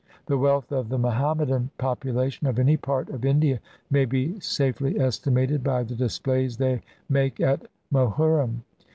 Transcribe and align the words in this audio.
The 0.25 0.35
wealth 0.39 0.71
of 0.71 0.89
the 0.89 0.97
Mohammedan 0.97 1.69
population 1.77 2.47
of 2.47 2.57
any 2.57 2.75
part 2.75 3.11
of 3.11 3.23
India 3.23 3.59
maybe 3.91 4.39
safely 4.39 4.99
estimated 4.99 5.63
by 5.63 5.83
the 5.83 5.93
displays 5.93 6.57
they 6.57 6.81
make 7.07 7.39
at 7.39 7.67
Mohurrim. 7.93 8.63